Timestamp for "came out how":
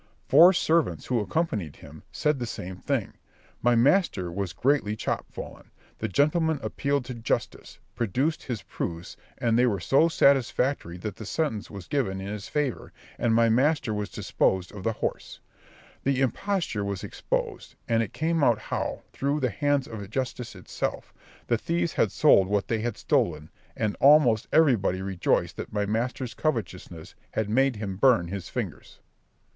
18.11-19.03